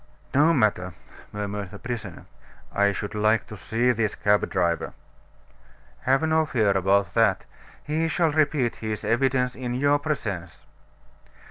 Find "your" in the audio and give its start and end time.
9.75-9.99